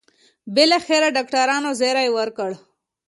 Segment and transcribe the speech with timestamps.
[0.53, 2.51] بالاخره ډاکټرانو زېری وکړ.